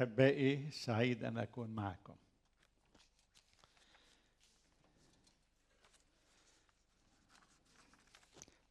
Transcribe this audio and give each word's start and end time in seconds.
أحبائي 0.00 0.70
سعيد 0.70 1.24
أن 1.24 1.38
أكون 1.38 1.70
معكم. 1.70 2.14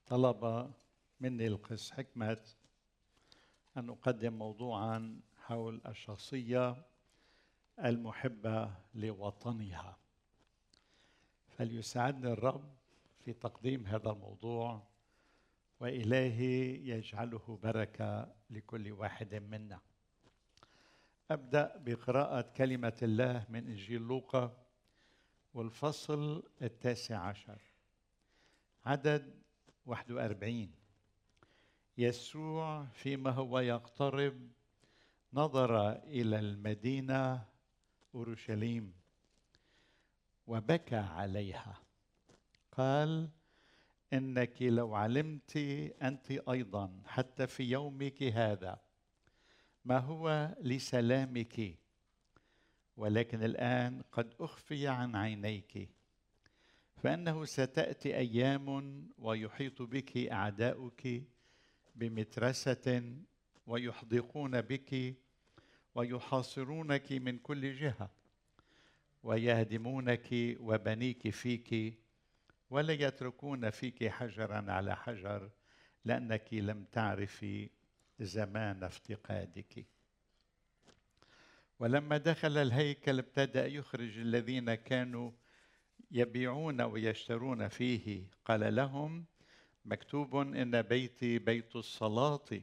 طلب 0.07 0.71
مني 1.19 1.47
القس 1.47 1.91
حكمة 1.91 2.37
أن 3.77 3.89
أقدم 3.89 4.33
موضوعا 4.33 5.21
حول 5.37 5.81
الشخصية 5.87 6.85
المحبة 7.85 8.71
لوطنها. 8.95 9.97
فليساعدني 11.57 12.31
الرب 12.31 12.73
في 13.25 13.33
تقديم 13.33 13.85
هذا 13.85 14.11
الموضوع 14.11 14.83
وإلهي 15.79 16.87
يجعله 16.89 17.59
بركة 17.63 18.33
لكل 18.49 18.91
واحد 18.91 19.35
منا. 19.35 19.79
أبدأ 21.31 21.77
بقراءة 21.77 22.41
كلمة 22.41 22.97
الله 23.01 23.45
من 23.49 23.67
إنجيل 23.67 24.01
لوقا 24.01 24.57
والفصل 25.53 26.43
التاسع 26.61 27.17
عشر. 27.17 27.61
عدد 28.85 29.33
41 29.85 30.71
يسوع 31.97 32.85
فيما 32.85 33.31
هو 33.31 33.59
يقترب 33.59 34.49
نظر 35.33 35.91
إلى 35.91 36.39
المدينة 36.39 37.45
أورشليم 38.15 38.93
وبكى 40.47 40.95
عليها. 40.95 41.77
قال 42.71 43.29
إنك 44.13 44.61
لو 44.61 44.95
علمت 44.95 45.57
أنت 46.01 46.31
أيضا 46.31 47.01
حتى 47.05 47.47
في 47.47 47.63
يومك 47.63 48.23
هذا 48.23 48.79
ما 49.85 49.97
هو 49.97 50.55
لسلامك؟ 50.61 51.75
ولكن 52.97 53.43
الآن 53.43 54.01
قد 54.11 54.33
أخفي 54.39 54.87
عن 54.87 55.15
عينيك. 55.15 55.89
فإنه 57.03 57.45
ستأتي 57.45 58.17
أيام 58.17 59.07
ويحيط 59.17 59.81
بك 59.81 60.17
أعداؤك 60.17 61.23
بمترسة 61.95 63.15
ويحدقون 63.67 64.61
بك 64.61 65.15
ويحاصرونك 65.95 67.11
من 67.11 67.37
كل 67.37 67.73
جهة 67.73 68.09
ويهدمونك 69.23 70.27
وبنيك 70.59 71.29
فيك 71.29 71.99
ولا 72.69 72.93
يتركون 72.93 73.69
فيك 73.69 74.07
حجرا 74.07 74.71
على 74.71 74.95
حجر 74.95 75.49
لأنك 76.05 76.53
لم 76.53 76.83
تعرفي 76.83 77.69
زمان 78.21 78.83
افتقادك. 78.83 79.85
ولما 81.79 82.17
دخل 82.17 82.57
الهيكل 82.57 83.19
ابتدأ 83.19 83.67
يخرج 83.67 84.17
الذين 84.17 84.75
كانوا 84.75 85.31
يبيعون 86.11 86.81
ويشترون 86.81 87.67
فيه 87.67 88.23
قال 88.45 88.75
لهم 88.75 89.25
مكتوب 89.85 90.35
إن 90.35 90.81
بيتي 90.81 91.39
بيت 91.39 91.75
الصلاة 91.75 92.61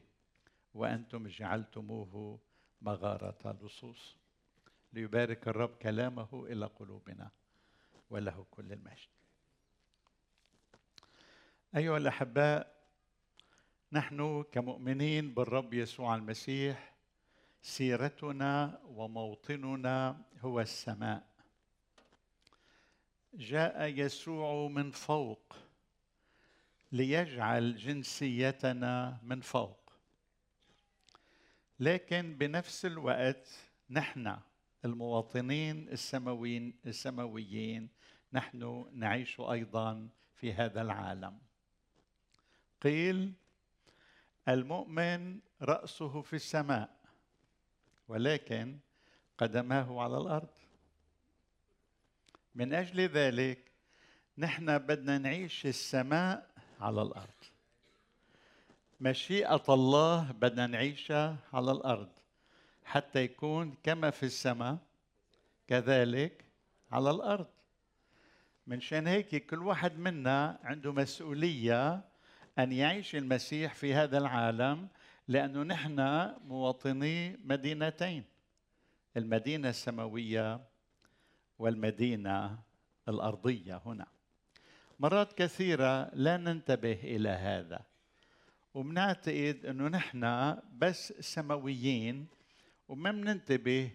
وأنتم 0.73 1.27
جعلتموه 1.27 2.39
مغارة 2.81 3.57
لصوص. 3.63 4.17
ليبارك 4.93 5.47
الرب 5.47 5.75
كلامه 5.75 6.45
إلى 6.45 6.65
قلوبنا 6.65 7.31
وله 8.09 8.45
كل 8.51 8.73
المجد. 8.73 9.07
أيها 11.75 11.97
الأحباء 11.97 12.76
نحن 13.91 14.43
كمؤمنين 14.51 15.33
بالرب 15.33 15.73
يسوع 15.73 16.15
المسيح 16.15 16.93
سيرتنا 17.61 18.81
وموطننا 18.83 20.21
هو 20.39 20.59
السماء. 20.61 21.27
جاء 23.33 23.85
يسوع 23.85 24.67
من 24.67 24.91
فوق 24.91 25.55
ليجعل 26.91 27.75
جنسيتنا 27.75 29.19
من 29.23 29.41
فوق. 29.41 29.93
لكن 31.79 32.37
بنفس 32.37 32.85
الوقت 32.85 33.49
نحن 33.89 34.37
المواطنين 34.85 35.89
السماويين 35.89 36.79
السماويين 36.85 37.89
نحن 38.33 38.89
نعيش 38.93 39.39
أيضا 39.39 40.09
في 40.35 40.53
هذا 40.53 40.81
العالم. 40.81 41.39
قيل 42.81 43.33
المؤمن 44.47 45.39
رأسه 45.61 46.21
في 46.21 46.35
السماء 46.35 46.89
ولكن 48.07 48.77
قدماه 49.37 50.01
على 50.01 50.17
الأرض. 50.17 50.49
من 52.55 52.73
أجل 52.73 53.01
ذلك 53.01 53.71
نحن 54.37 54.77
بدنا 54.77 55.17
نعيش 55.17 55.65
السماء 55.65 56.49
على 56.81 57.01
الأرض. 57.01 57.39
مشيئة 59.01 59.63
الله 59.69 60.31
بدنا 60.31 60.67
نعيشها 60.67 61.37
على 61.53 61.71
الأرض 61.71 62.09
حتى 62.85 63.23
يكون 63.23 63.75
كما 63.83 64.09
في 64.09 64.23
السماء 64.23 64.77
كذلك 65.67 66.45
على 66.91 67.11
الأرض. 67.11 67.47
من 68.67 68.81
شان 68.81 69.07
هيك 69.07 69.45
كل 69.45 69.63
واحد 69.63 69.99
منا 69.99 70.59
عنده 70.63 70.93
مسؤولية 70.93 72.01
أن 72.59 72.71
يعيش 72.71 73.15
المسيح 73.15 73.73
في 73.73 73.93
هذا 73.93 74.17
العالم 74.17 74.87
لأنه 75.27 75.63
نحن 75.63 75.99
مواطني 76.47 77.37
مدينتين 77.43 78.23
المدينة 79.17 79.69
السماوية 79.69 80.61
والمدينة 81.59 82.59
الأرضية 83.09 83.81
هنا. 83.85 84.07
مرات 84.99 85.33
كثيرة 85.33 86.09
لا 86.13 86.37
ننتبه 86.37 86.99
إلى 87.03 87.29
هذا 87.29 87.85
وبنعتقد 88.73 89.65
إنه 89.65 89.87
نحن 89.87 90.55
بس 90.73 91.13
سماويين 91.19 92.27
وما 92.87 93.11
بننتبه 93.11 93.91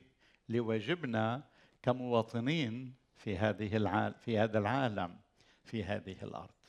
لواجبنا 0.49 1.43
كمواطنين 1.83 2.95
في 3.17 3.39
هذه 3.39 3.77
العالم 3.77 4.15
في 4.21 4.39
هذا 4.39 4.59
العالم 4.59 5.17
في 5.65 5.85
هذه 5.85 6.17
الأرض. 6.23 6.62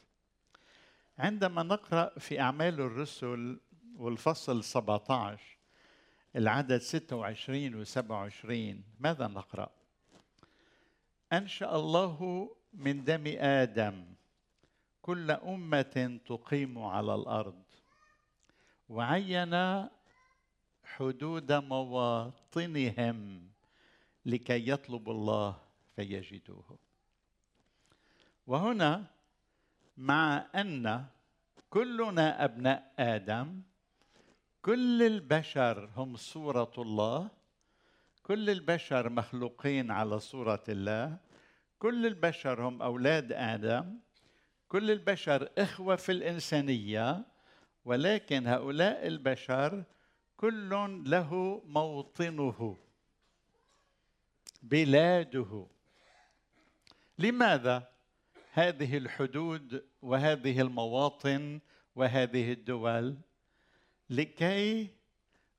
عندما 1.19 1.63
نقرأ 1.63 2.19
في 2.19 2.39
أعمال 2.39 2.81
الرسل 2.81 3.59
والفصل 3.95 4.63
17 4.63 5.57
العدد 6.35 6.77
26 6.77 7.75
و 7.75 7.83
27 7.83 8.83
ماذا 8.99 9.27
نقرأ؟ 9.27 9.69
أنشأ 11.33 11.75
الله 11.75 12.49
من 12.73 13.03
دم 13.03 13.23
آدم 13.37 14.05
كل 15.01 15.31
أمة 15.31 16.19
تقيم 16.25 16.79
على 16.79 17.15
الأرض 17.15 17.63
وعين 18.89 19.87
حدود 20.83 21.51
مواطنهم 21.51 23.49
لكي 24.25 24.69
يطلبوا 24.69 25.13
الله 25.13 25.57
فيجدوه. 25.95 26.77
وهنا 28.47 29.05
مع 29.97 30.45
أن 30.55 31.05
كلنا 31.69 32.43
أبناء 32.43 32.93
آدم 32.99 33.61
كل 34.61 35.03
البشر 35.03 35.89
هم 35.95 36.15
صورة 36.15 36.71
الله 36.77 37.29
كل 38.23 38.49
البشر 38.49 39.09
مخلوقين 39.09 39.91
على 39.91 40.19
صورة 40.19 40.63
الله 40.69 41.17
كل 41.79 42.05
البشر 42.05 42.67
هم 42.67 42.81
أولاد 42.81 43.31
آدم 43.31 43.99
كل 44.69 44.91
البشر 44.91 45.49
إخوة 45.57 45.95
في 45.95 46.11
الإنسانية 46.11 47.25
ولكن 47.85 48.47
هؤلاء 48.47 49.07
البشر 49.07 49.83
كل 50.37 50.69
له 51.05 51.61
موطنه 51.65 52.77
بلاده. 54.63 55.67
لماذا؟ 57.19 57.92
هذه 58.55 58.97
الحدود 58.97 59.83
وهذه 60.01 60.61
المواطن 60.61 61.59
وهذه 61.95 62.51
الدول 62.51 63.17
لكي 64.09 64.87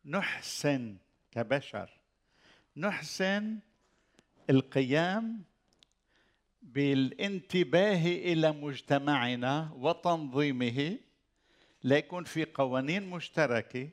نحسن 0.04 0.96
كبشر 1.32 1.90
نحسن 2.76 3.58
القيام 4.50 5.42
بالانتباه 6.62 8.06
إلى 8.06 8.52
مجتمعنا 8.52 9.70
وتنظيمه 9.76 10.98
ليكون 11.84 12.24
في 12.24 12.44
قوانين 12.44 13.10
مشتركة. 13.10 13.88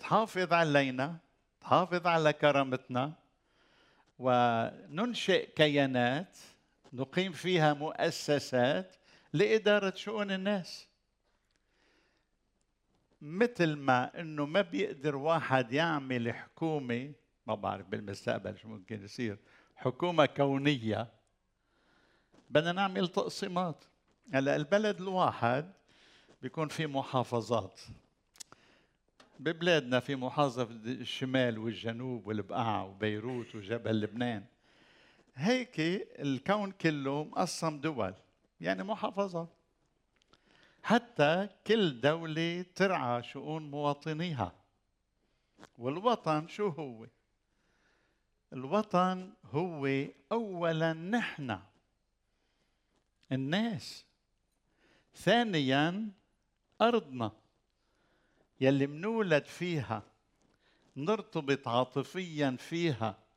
تحافظ 0.00 0.52
علينا 0.52 1.16
تحافظ 1.60 2.06
على 2.06 2.32
كرامتنا 2.32 3.12
وننشئ 4.18 5.50
كيانات 5.56 6.38
نقيم 6.92 7.32
فيها 7.32 7.74
مؤسسات 7.74 8.96
لإدارة 9.32 9.94
شؤون 9.96 10.30
الناس. 10.30 10.88
مثل 13.22 13.76
ما 13.76 14.20
إنه 14.20 14.46
ما 14.46 14.60
بيقدر 14.60 15.16
واحد 15.16 15.72
يعمل 15.72 16.34
حكومة 16.34 17.12
ما 17.46 17.54
بعرف 17.54 17.86
بالمستقبل 17.86 18.58
شو 18.58 18.68
ممكن 18.68 19.04
يصير 19.04 19.38
حكومة 19.76 20.26
كونية 20.26 21.08
بدنا 22.50 22.72
نعمل 22.72 23.08
تقسيمات. 23.08 23.84
هلأ 24.34 24.56
البلد 24.56 25.00
الواحد 25.00 25.72
بيكون 26.42 26.68
في 26.68 26.86
محافظات. 26.86 27.80
ببلادنا 29.40 30.00
في 30.00 30.16
محافظة 30.16 30.68
الشمال 30.84 31.58
والجنوب 31.58 32.26
والبقاع 32.26 32.82
وبيروت 32.82 33.54
وجبل 33.54 34.00
لبنان. 34.00 34.44
هيك 35.38 35.80
الكون 36.18 36.70
كله 36.70 37.24
مقسم 37.24 37.80
دول 37.80 38.14
يعني 38.60 38.82
محافظات 38.82 39.48
حتى 40.82 41.48
كل 41.66 42.00
دولة 42.00 42.64
ترعى 42.74 43.22
شؤون 43.22 43.70
مواطنيها. 43.70 44.52
والوطن 45.78 46.48
شو 46.48 46.68
هو؟ 46.68 47.06
الوطن 48.52 49.32
هو 49.44 50.06
اولا 50.32 50.92
نحن 50.92 51.58
الناس. 53.32 54.04
ثانيا 55.14 56.08
أرضنا 56.80 57.32
يلي 58.60 58.86
منولد 58.86 59.44
فيها 59.44 60.02
نرتبط 60.96 61.68
عاطفيا 61.68 62.56
فيها. 62.60 63.27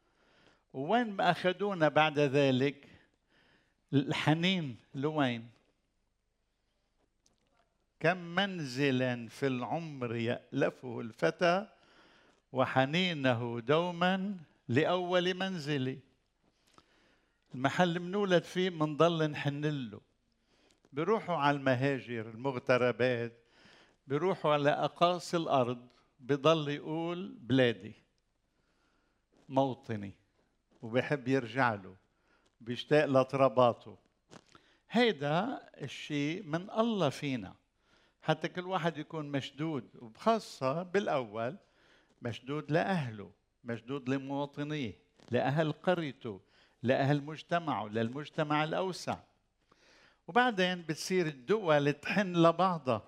وين 0.74 1.12
ما 1.12 1.32
أخذونا 1.32 1.88
بعد 1.88 2.20
ذلك؟ 2.20 2.88
الحنين 3.94 4.78
لوين؟ 4.96 5.50
كم 8.00 8.18
منزل 8.18 9.30
في 9.30 9.48
العمر 9.48 10.16
يألفه 10.16 11.00
الفتى 11.00 11.68
وحنينه 12.52 13.60
دوما 13.60 14.38
لأول 14.68 15.34
منزل. 15.34 16.00
المحل 17.56 18.00
منولد 18.00 18.44
فيه 18.44 18.70
منضل 18.70 19.32
نحن 19.32 19.66
له 19.66 20.02
بيروحوا 20.94 21.36
على 21.36 21.58
المهاجر 21.58 22.30
المغتربات 22.30 23.34
بيروحوا 24.08 24.54
على 24.54 24.70
أقاصي 24.70 25.38
الأرض 25.38 25.88
بضل 26.20 26.70
يقول 26.70 27.38
بلادي 27.40 27.94
موطني. 29.50 30.21
وبحب 30.82 31.28
يرجع 31.28 31.74
له 31.74 31.96
بيشتاق 32.62 33.06
لترباطه 33.06 33.98
هيدا 34.92 35.62
الشيء 35.82 36.44
من 36.44 36.70
الله 36.70 37.10
فينا. 37.10 37.56
حتى 38.22 38.48
كل 38.48 38.62
واحد 38.62 38.98
يكون 38.98 39.32
مشدود 39.32 39.90
وبخاصة 39.96 40.84
بالأول 40.84 41.58
مشدود 42.22 42.72
لأهله 42.72 43.32
مشدود 43.64 44.10
لمواطنيه 44.10 44.98
لأهل 45.32 45.72
قريته 45.72 46.42
لأهل 46.84 47.24
مجتمعه 47.24 47.88
للمجتمع 47.88 48.64
الأوسع. 48.64 49.18
وبعدين 50.28 50.82
بتصير 50.82 51.28
الدول 51.28 51.94
تحن 51.94 52.36
لبعضها 52.36 53.08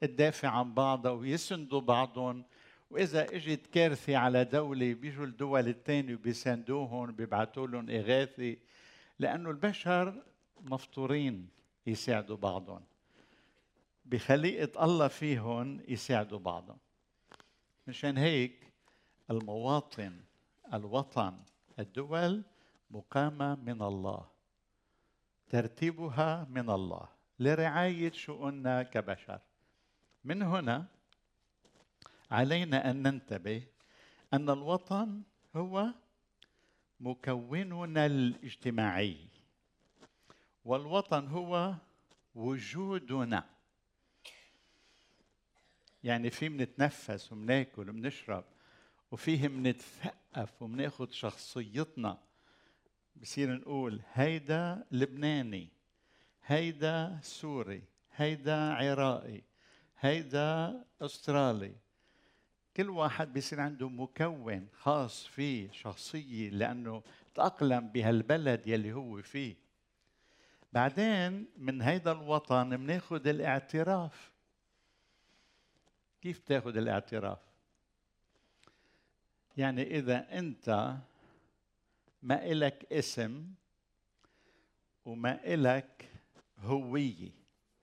تدافع 0.00 0.48
عن 0.48 0.74
بعضها 0.74 1.12
ويسندوا 1.12 1.80
بعضهم 1.80 2.44
وإذا 2.90 3.22
إجت 3.36 3.66
كارثه 3.66 4.16
على 4.16 4.44
دولة 4.44 4.94
بيجوا 4.94 5.24
الدول 5.24 5.68
الثانية 5.68 6.14
وبيساندوهم 6.14 7.12
بيبعثوا 7.12 7.66
لهم 7.66 7.90
إغاثة 7.90 8.56
لأنه 9.18 9.50
البشر 9.50 10.22
مفطورين 10.60 11.48
يساعدوا 11.86 12.36
بعضهم. 12.36 12.84
بخليقة 14.04 14.84
الله 14.84 15.08
فيهم 15.08 15.80
يساعدوا 15.88 16.38
بعضهم. 16.38 16.78
مشان 17.86 18.18
هيك 18.18 18.72
المواطن 19.30 20.20
الوطن 20.74 21.38
الدول 21.78 22.42
مقامة 22.90 23.54
من 23.54 23.82
الله. 23.82 24.26
ترتيبها 25.48 26.46
من 26.50 26.70
الله. 26.70 27.08
لرعاية 27.38 28.12
شؤوننا 28.12 28.82
كبشر. 28.82 29.40
من 30.24 30.42
هنا 30.42 30.86
علينا 32.30 32.90
أن 32.90 33.02
ننتبه 33.02 33.62
أن 34.32 34.50
الوطن 34.50 35.22
هو 35.56 35.94
مكوننا 37.00 38.06
الاجتماعي 38.06 39.28
والوطن 40.64 41.26
هو 41.26 41.74
وجودنا. 42.34 43.44
يعني 46.04 46.30
في 46.30 46.48
منتنفس 46.48 47.32
ومناكل 47.32 47.90
ومنشرب 47.90 48.44
وفيه 49.10 49.48
منتثقف 49.48 50.62
ومناخد 50.62 51.12
شخصيتنا. 51.12 52.18
بصير 53.16 53.54
نقول 53.54 54.02
هيدا 54.12 54.86
لبناني 54.90 55.68
هيدا 56.46 57.18
سوري 57.22 57.82
هيدا 58.16 58.72
عراقي 58.72 59.42
هيدا 60.00 60.84
أسترالي. 61.00 61.87
كل 62.78 62.90
واحد 62.90 63.32
بيصير 63.32 63.60
عنده 63.60 63.88
مكون 63.88 64.68
خاص 64.72 65.26
فيه 65.26 65.70
شخصية 65.72 66.50
لأنه 66.50 67.02
تأقلم 67.34 67.88
بهالبلد 67.88 68.66
يلي 68.66 68.92
هو 68.92 69.22
فيه. 69.22 69.56
بعدين 70.72 71.48
من 71.56 71.82
هيدا 71.82 72.12
الوطن 72.12 72.76
بناخد 72.76 73.26
الاعتراف. 73.26 74.32
كيف 76.22 76.38
تاخد 76.38 76.76
الاعتراف؟ 76.76 77.38
يعني 79.56 79.82
إذا 79.82 80.38
أنت 80.38 80.96
ما 82.22 82.46
إلك 82.46 82.92
اسم 82.92 83.46
وما 85.04 85.54
إلك 85.54 86.10
هوية 86.58 87.30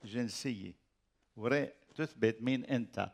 جنسية 0.05 0.73
ورق 1.35 1.75
تثبت 1.95 2.41
مين 2.41 2.65
أنت. 2.65 3.11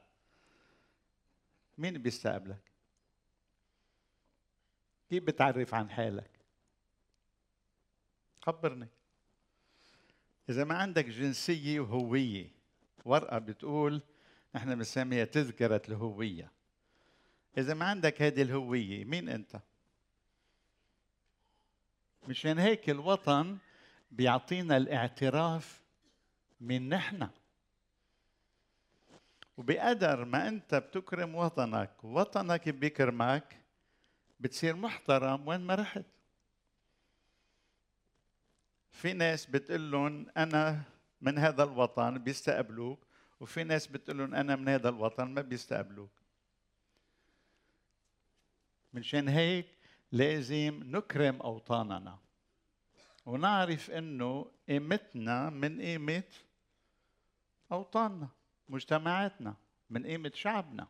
مين 1.81 1.97
بيستقبلك؟ 1.97 2.61
كيف 5.09 5.23
بتعرف 5.23 5.73
عن 5.73 5.89
حالك؟ 5.89 6.29
خبرني. 8.41 8.87
إذا 10.49 10.63
ما 10.63 10.75
عندك 10.77 11.05
جنسية 11.05 11.79
وهوية 11.79 12.49
ورقة 13.05 13.38
بتقول 13.38 14.01
نحن 14.55 14.75
بنسميها 14.75 15.25
تذكرة 15.25 15.81
الهوية. 15.88 16.51
إذا 17.57 17.73
ما 17.73 17.85
عندك 17.85 18.21
هذه 18.21 18.41
الهوية 18.41 19.05
مين 19.05 19.29
أنت؟ 19.29 19.59
مشان 22.27 22.59
هيك 22.59 22.89
الوطن 22.89 23.57
بيعطينا 24.11 24.77
الاعتراف 24.77 25.81
من 26.61 26.89
نحن. 26.89 27.29
وبقدر 29.58 30.25
ما 30.25 30.48
أنت 30.48 30.75
بتكرم 30.75 31.36
وطنك 31.36 32.03
وطنك 32.03 32.70
بيكرمك 32.70 33.58
بتصير 34.39 34.75
محترم 34.75 35.48
وين 35.48 35.62
ما 35.62 35.75
رحت. 35.75 36.05
في 38.91 39.13
ناس 39.13 39.46
بتقول 39.46 39.91
لهم 39.91 40.25
أنا 40.38 40.81
من 41.22 41.38
هذا 41.38 41.63
الوطن 41.63 42.17
بيستقبلوك 42.17 43.00
وفي 43.39 43.63
ناس 43.63 43.88
بتقول 43.88 44.17
لهم 44.17 44.36
أنا 44.36 44.55
من 44.55 44.70
هذا 44.70 44.89
الوطن 44.89 45.24
ما 45.24 45.41
بيستقبلوك. 45.41 46.12
منشان 48.93 49.27
هيك 49.27 49.67
لازم 50.12 50.79
نكرم 50.84 51.41
أوطاننا 51.41 52.17
ونعرف 53.25 53.91
إنه 53.91 54.51
قيمتنا 54.70 55.50
من 55.50 55.81
قيمة 55.81 56.24
أوطاننا. 57.72 58.29
مجتمعاتنا 58.71 59.55
من 59.89 60.05
قيمة 60.05 60.31
شعبنا. 60.35 60.87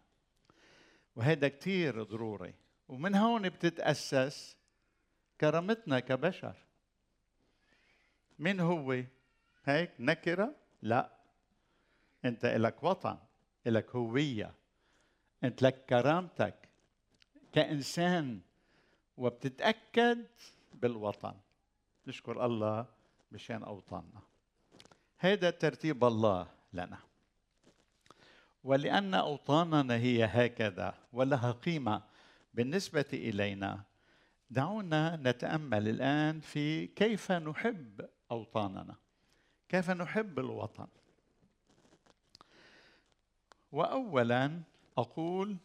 وهذا 1.16 1.48
كتير 1.48 2.04
ضروري. 2.04 2.54
ومن 2.88 3.16
هون 3.16 3.50
بتتأسس 3.50 4.58
كرامتنا 5.42 6.00
كبشر. 6.00 6.56
مين 8.40 8.60
هو؟ 8.60 9.04
هيك 9.66 9.92
نكرة؟ 10.00 10.56
لا. 10.82 11.12
أنت 12.26 12.46
لك 12.46 12.84
وطن 12.84 13.18
لك 13.66 13.96
هوية. 13.96 14.54
أنت 15.44 15.62
لك 15.62 15.86
كرامتك 15.86 16.70
كإنسان. 17.54 18.42
وبتتأكد 19.18 20.28
بالوطن. 20.74 21.36
نشكر 22.08 22.46
الله 22.46 22.86
مشان 23.32 23.64
أوطاننا. 23.64 24.22
هذا 25.18 25.50
ترتيب 25.50 26.04
الله 26.04 26.48
لنا. 26.74 27.11
ولأن 28.64 29.14
أوطاننا 29.14 29.96
هي 29.96 30.26
هكذا 30.26 30.94
ولها 31.14 31.52
قيمة 31.52 32.02
بالنسبة 32.54 33.06
إلينا. 33.14 33.84
دعونا 34.50 35.16
نتأمل 35.16 35.88
الآن 35.88 36.40
في 36.40 36.88
كيف 36.88 37.32
نحب 37.32 38.10
أوطاننا. 38.32 38.96
كيف 39.70 39.90
نحب 39.90 40.40
الوطن. 40.40 40.88
واولا 43.72 44.62
أقول 44.98 45.58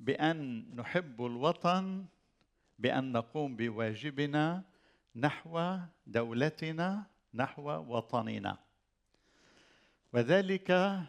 بأن 0.00 0.66
نحب 0.76 1.26
الوطن 1.26 2.04
بأن 2.78 3.12
نقوم 3.12 3.56
بواجبنا 3.56 4.62
نحو 5.16 5.78
دولتنا 6.06 7.06
نحو 7.34 7.70
وطننا. 7.70 8.58
وذلك 10.12 11.00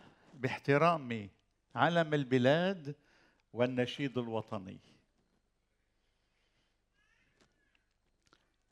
باحترام 0.44 1.30
علم 1.76 2.14
البلاد 2.14 2.96
والنشيد 3.54 4.18
الوطني. 4.18 4.80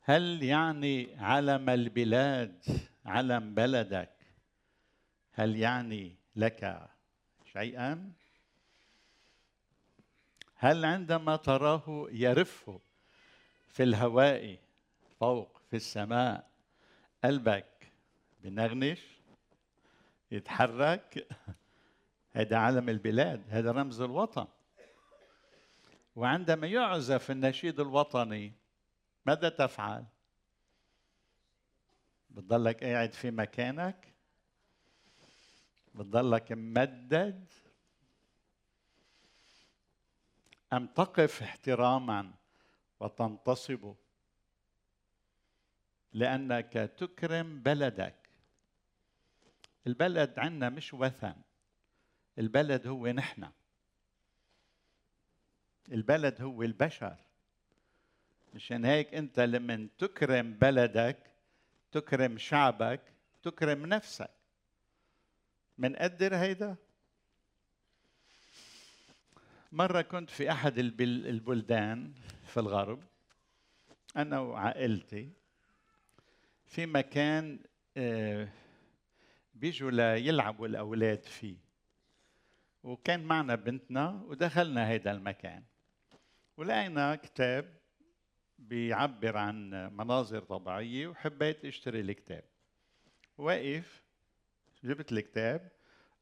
هل 0.00 0.42
يعني 0.42 1.16
علم 1.18 1.70
البلاد 1.70 2.64
علم 3.06 3.54
بلدك 3.54 4.16
هل 5.32 5.56
يعني 5.56 6.16
لك 6.36 6.88
شيئا؟ 7.52 8.12
هل 10.54 10.84
عندما 10.84 11.36
تراه 11.36 12.06
يرف 12.10 12.70
في 13.68 13.82
الهواء 13.82 14.58
فوق 15.20 15.60
في 15.70 15.76
السماء 15.76 16.50
قلبك 17.24 17.92
بنغنش؟ 18.42 19.00
يتحرك؟ 20.30 21.26
هذا 22.32 22.56
علم 22.56 22.88
البلاد 22.88 23.42
هذا 23.48 23.72
رمز 23.72 24.00
الوطن. 24.00 24.46
وعندما 26.16 26.66
يعزف 26.66 27.30
النشيد 27.30 27.80
الوطني 27.80 28.52
ماذا 29.26 29.48
تفعل؟ 29.48 30.04
بتضلك 32.30 32.84
قاعد 32.84 33.12
في 33.12 33.30
مكانك؟ 33.30 34.12
بتضلك 35.94 36.52
ممدد؟ 36.52 37.52
أم 40.72 40.86
تقف 40.86 41.42
احتراما 41.42 42.32
وتنتصب؟ 43.00 43.94
لأنك 46.12 46.72
تكرم 46.72 47.62
بلدك. 47.62 48.30
البلد 49.86 50.38
عندنا 50.38 50.68
مش 50.68 50.94
وثن. 50.94 51.34
البلد 52.38 52.86
هو 52.86 53.06
نحن. 53.06 53.48
البلد 55.92 56.42
هو 56.42 56.62
البشر. 56.62 57.16
مشان 58.54 58.84
هيك 58.84 59.14
انت 59.14 59.40
لما 59.40 59.88
تكرم 59.98 60.52
بلدك 60.52 61.18
تكرم 61.92 62.38
شعبك 62.38 63.00
تكرم 63.42 63.86
نفسك. 63.86 64.30
منقدر 65.78 66.36
هيدا؟ 66.36 66.76
مرة 69.72 70.02
كنت 70.02 70.30
في 70.30 70.50
أحد 70.50 70.78
البلدان 70.78 72.12
في 72.46 72.60
الغرب 72.60 73.02
أنا 74.16 74.40
وعائلتي 74.40 75.30
في 76.66 76.86
مكان 76.86 77.58
آه، 77.96 78.48
بيجوا 79.54 79.90
ليلعبوا 79.90 80.66
الأولاد 80.66 81.24
فيه. 81.24 81.56
وكان 82.82 83.24
معنا 83.24 83.54
بنتنا 83.54 84.22
ودخلنا 84.26 84.88
هيدا 84.88 85.10
المكان. 85.12 85.62
ولقينا 86.56 87.14
كتاب 87.16 87.78
بيعبر 88.58 89.36
عن 89.36 89.70
مناظر 89.96 90.40
طبيعية 90.40 91.08
وحبيت 91.08 91.64
أشتري 91.64 92.00
الكتاب. 92.00 92.44
واقف 93.38 94.02
جبت 94.84 95.12
الكتاب 95.12 95.70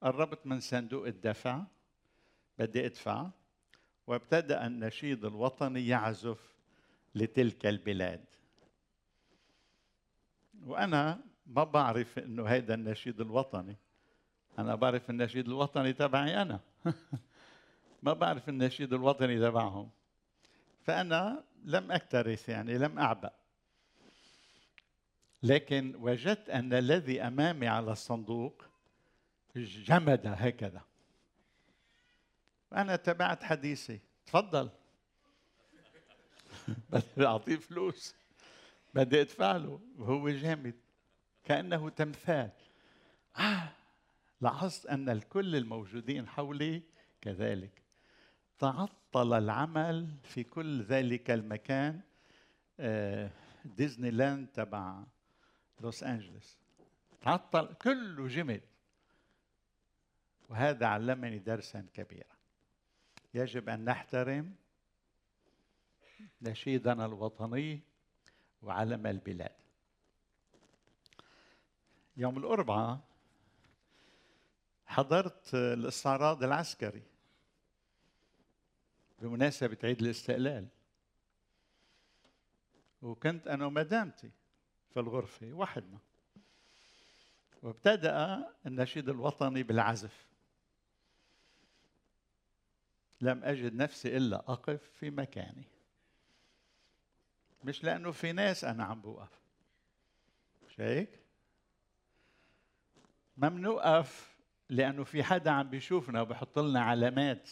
قربت 0.02 0.46
من 0.46 0.60
صندوق 0.60 1.06
الدفع 1.06 1.62
بدي 2.58 2.86
أدفع 2.86 3.30
وابتدأ 4.06 4.66
النشيد 4.66 5.24
الوطني 5.24 5.86
يعزف 5.86 6.54
لتلك 7.14 7.66
البلاد. 7.66 8.24
وأنا 10.62 11.24
ما 11.46 11.64
بعرف 11.64 12.18
إنه 12.18 12.44
هيدا 12.44 12.74
النشيد 12.74 13.20
الوطني. 13.20 13.76
أنا 14.58 14.74
بعرف 14.74 15.10
النشيد 15.10 15.46
الوطني 15.46 15.92
تبعي 15.92 16.42
أنا. 16.42 16.60
ما 18.02 18.12
بعرف 18.12 18.48
النشيد 18.48 18.92
الوطني 18.92 19.38
تبعهم. 19.38 19.90
فأنا 20.82 21.44
لم 21.64 21.92
أكترث 21.92 22.48
يعني 22.48 22.78
لم 22.78 22.98
أعبأ. 22.98 23.30
لكن 25.42 25.94
وجدت 25.98 26.50
أن 26.50 26.72
الذي 26.72 27.22
أمامي 27.22 27.68
على 27.68 27.92
الصندوق 27.92 28.64
جمد 29.56 30.20
هكذا. 30.26 30.82
أنا 32.72 32.96
تبعت 32.96 33.42
حديثي. 33.42 34.00
تفضل. 34.26 34.70
بدي 36.90 37.26
أعطيه 37.26 37.56
فلوس. 37.56 38.14
بدي 38.94 39.20
أدفع 39.20 39.56
له. 39.56 39.80
وهو 39.98 40.28
جامد. 40.28 40.74
كأنه 41.44 41.88
تمثال. 41.88 42.50
آه. 43.38 43.79
لاحظت 44.40 44.86
أن 44.86 45.08
الكل 45.08 45.56
الموجودين 45.56 46.28
حولي 46.28 46.82
كذلك. 47.20 47.82
تعطل 48.58 49.32
العمل 49.32 50.08
في 50.22 50.44
كل 50.44 50.82
ذلك 50.82 51.30
المكان 51.30 52.00
آه، 52.80 53.30
ديزني 53.64 54.10
لاند 54.10 54.48
تبع 54.48 55.04
لوس 55.80 56.02
أنجلوس. 56.02 56.58
تعطل 57.20 57.74
كله 57.74 58.28
جمد 58.28 58.62
وهذا 60.48 60.86
علمني 60.86 61.38
درسا 61.38 61.86
كبيرا. 61.94 62.36
يجب 63.34 63.68
أن 63.68 63.84
نحترم 63.84 64.54
نشيدنا 66.42 67.06
الوطني 67.06 67.80
وعلم 68.62 69.06
البلاد. 69.06 69.52
يوم 72.16 72.38
الأربعاء 72.38 73.09
حضرت 74.90 75.54
الاستعراض 75.54 76.42
العسكري 76.42 77.02
بمناسبة 79.18 79.78
عيد 79.84 80.02
الاستقلال. 80.02 80.68
وكنت 83.02 83.46
أنا 83.46 83.66
ومدامتي 83.66 84.30
في 84.94 85.00
الغرفة 85.00 85.52
وحدنا. 85.52 85.98
وابتدأ 87.62 88.48
النشيد 88.66 89.08
الوطني 89.08 89.62
بالعزف. 89.62 90.26
لم 93.20 93.44
أجد 93.44 93.74
نفسي 93.74 94.16
إلا 94.16 94.36
أقف 94.36 94.82
في 94.82 95.10
مكاني. 95.10 95.64
مش 97.64 97.84
لأنه 97.84 98.10
في 98.10 98.32
ناس 98.32 98.64
أنا 98.64 98.84
عم 98.84 99.00
بوقف. 99.00 99.40
مش 100.66 100.80
هيك؟ 100.80 101.20
ما 103.36 103.48
بنوقف 103.48 104.39
لأنه 104.70 105.04
في 105.04 105.22
حدا 105.22 105.50
عم 105.50 105.70
بيشوفنا 105.70 106.22
وبحط 106.22 106.58
لنا 106.58 106.80
علامات. 106.80 107.50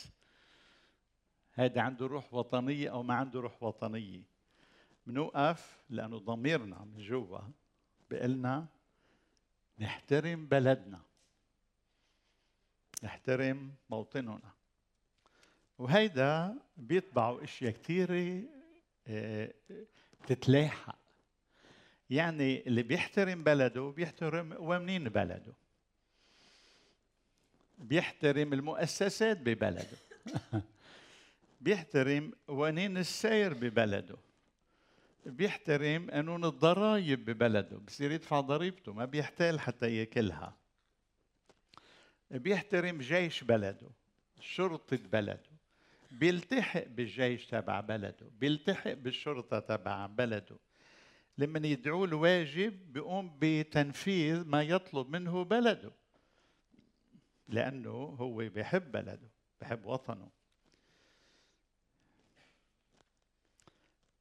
هذا 1.52 1.80
عنده 1.80 2.06
روح 2.06 2.34
وطنية 2.34 2.90
أو 2.90 3.02
ما 3.02 3.14
عنده 3.14 3.40
روح 3.40 3.62
وطنية. 3.62 4.22
بنوقف 5.06 5.78
لأنه 5.90 6.18
ضميرنا 6.18 6.84
من 6.84 6.98
جوا 6.98 7.38
بقلنا 8.10 8.66
نحترم 9.78 10.46
بلدنا. 10.46 11.00
نحترم 13.02 13.74
موطننا. 13.90 14.52
وهيدا 15.78 16.58
بيطبعوا 16.76 17.44
إشياء 17.44 17.72
كثيرة 17.72 18.42
آه، 19.06 19.54
تتلاحق. 20.26 20.98
يعني 22.10 22.66
اللي 22.66 22.82
بيحترم 22.82 23.44
بلده 23.44 23.92
بيحترم 23.96 24.54
قوانين 24.54 25.08
بلده؟ 25.08 25.54
بيحترم 27.78 28.52
المؤسسات 28.52 29.36
ببلده. 29.38 29.98
بيحترم 31.60 32.32
قوانين 32.48 32.98
السير 32.98 33.54
ببلده. 33.54 34.16
بيحترم 35.26 36.10
قانون 36.10 36.44
الضرائب 36.44 37.24
ببلده. 37.24 37.76
بصير 37.76 38.10
يدفع 38.10 38.40
ضريبته 38.40 38.92
ما 38.92 39.04
بيحتال 39.04 39.60
حتى 39.60 39.96
ياكلها. 39.96 40.56
بيحترم 42.30 42.98
جيش 42.98 43.44
بلده 43.44 43.88
شرطة 44.40 44.98
بلده. 45.12 45.58
بيلتحق 46.10 46.84
بالجيش 46.86 47.46
تبع 47.46 47.80
بلده 47.80 48.26
بيلتحق 48.40 48.92
بالشرطة 48.92 49.58
تبع 49.58 50.06
بلده. 50.06 50.56
لما 51.38 51.66
يدعوه 51.68 52.04
الواجب 52.04 52.92
بيقوم 52.92 53.36
بتنفيذ 53.40 54.44
ما 54.44 54.62
يطلب 54.62 55.10
منه 55.10 55.44
بلده. 55.44 55.92
لأنه 57.48 57.90
هو 57.90 58.36
بيحب 58.36 58.92
بلده 58.92 59.28
بيحب 59.60 59.84
وطنه. 59.84 60.28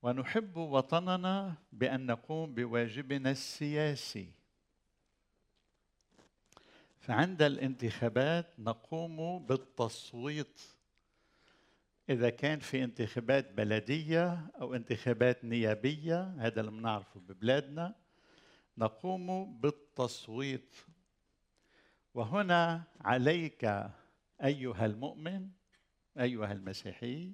ونحب 0.04 0.58
وطننا 0.58 1.56
بأن 1.72 2.06
نقوم 2.06 2.54
بواجبنا 2.56 3.32
السياسي. 3.32 4.32
فعند 7.00 7.42
الانتخابات 7.42 8.60
نقوم 8.60 9.46
بالتصويت. 9.46 10.62
إذا 12.10 12.30
كان 12.30 12.60
في 12.60 12.84
انتخابات 12.84 13.52
بلدية 13.52 14.52
أو 14.62 14.76
انتخابات 14.76 15.46
نيابية 15.46 16.24
هذا 16.24 16.60
اللي 16.60 16.72
بنعرفه 16.72 17.20
ببلادنا 17.20 17.96
نقوم 18.78 19.60
بالتصويت. 19.60 20.76
وهنا 22.18 22.84
عليك 23.02 23.66
أيها 24.44 24.86
المؤمن 24.86 25.50
أيها 26.20 26.52
المسيحي 26.52 27.32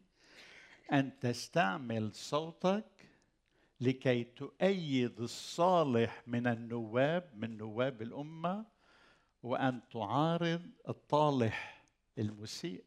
أن 0.91 1.19
تستعمل 1.19 2.13
صوتك 2.13 2.85
لكي 3.81 4.23
تؤيد 4.23 5.19
الصالح 5.19 6.23
من 6.27 6.47
النواب 6.47 7.31
من 7.35 7.57
نواب 7.57 8.01
الأمة 8.01 8.65
وأن 9.43 9.81
تعارض 9.91 10.69
الطالح 10.89 11.83
المسيء. 12.17 12.83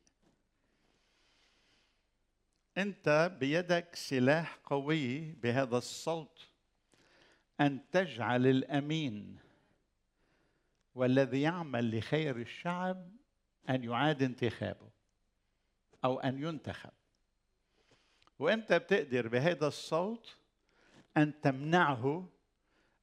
أنت 2.78 3.36
بيدك 3.40 3.94
سلاح 3.94 4.58
قوي 4.64 5.32
بهذا 5.32 5.76
الصوت 5.76 6.48
أن 7.60 7.90
تجعل 7.90 8.46
الأمين 8.46 9.45
والذي 10.96 11.40
يعمل 11.40 11.98
لخير 11.98 12.36
الشعب 12.36 13.10
أن 13.70 13.84
يعاد 13.84 14.22
انتخابه 14.22 14.90
أو 16.04 16.20
أن 16.20 16.42
ينتخب. 16.42 16.90
وانت 18.38 18.72
بتقدر 18.72 19.28
بهذا 19.28 19.66
الصوت 19.66 20.36
أن 21.16 21.40
تمنعه 21.40 22.28